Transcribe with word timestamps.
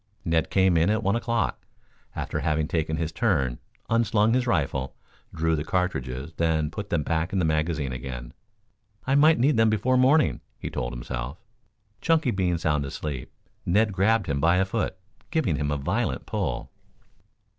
Ned 0.25 0.49
came 0.49 0.77
in 0.77 0.89
at 0.89 1.03
one 1.03 1.15
o'clock, 1.15 1.63
after 2.15 2.39
having 2.39 2.67
taken 2.67 2.97
his 2.97 3.11
turn, 3.11 3.59
unslung 3.87 4.33
his 4.33 4.47
rifle, 4.47 4.95
drew 5.31 5.55
the 5.55 5.63
cartridges 5.63 6.33
then 6.37 6.71
put 6.71 6.89
them 6.89 7.03
back 7.03 7.31
in 7.31 7.37
the 7.37 7.45
magazine 7.45 7.93
again. 7.93 8.33
"I 9.05 9.13
might 9.13 9.37
need 9.37 9.57
them 9.57 9.69
before 9.69 9.97
morning," 9.97 10.41
he 10.57 10.71
told 10.71 10.91
himself. 10.93 11.37
Chunky 12.01 12.31
being 12.31 12.57
sound 12.57 12.83
asleep, 12.83 13.31
Ned 13.63 13.93
grabbed 13.93 14.25
him 14.25 14.39
by 14.39 14.55
a 14.57 14.65
foot 14.65 14.97
giving 15.29 15.57
him 15.57 15.69
a 15.69 15.77
violent 15.77 16.25
pull. 16.25 16.71